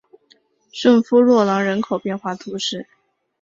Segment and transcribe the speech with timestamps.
[0.71, 2.87] 圣夫洛朗人口变化图示